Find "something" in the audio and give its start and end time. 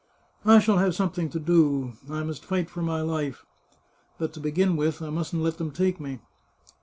0.95-1.29